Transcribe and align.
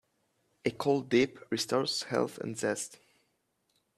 A 0.65 0.71
cold 0.71 1.09
dip 1.09 1.45
restores 1.51 2.01
health 2.09 2.39
and 2.39 2.57
zest. 2.57 2.97